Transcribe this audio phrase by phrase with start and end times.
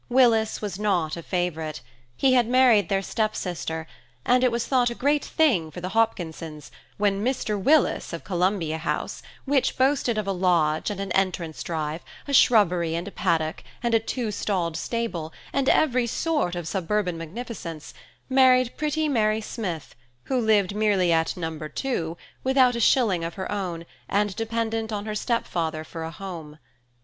[0.09, 1.81] Willis was not a favourite;
[2.17, 3.85] he had married their step sister,
[4.25, 7.55] and it was thought a great thing for the Hopkinsons, when Mr.
[7.61, 12.95] Willis of Columbia House, which boasted of a lodge and an entrance drive, a shrubbery
[12.95, 17.93] and a paddock, and a two stalled stable, and every sort of suburban magnificence,
[18.27, 19.93] married pretty Mary Smith,
[20.23, 21.59] who lived merely at No.
[21.59, 26.09] 2, without a shilling of her own, and dependent on her step father for a
[26.09, 26.57] home.